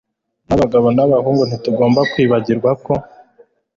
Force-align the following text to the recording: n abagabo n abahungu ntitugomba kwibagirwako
n 0.47 0.49
abagabo 0.55 0.87
n 0.95 0.99
abahungu 1.05 1.43
ntitugomba 1.45 1.99
kwibagirwako 2.11 2.91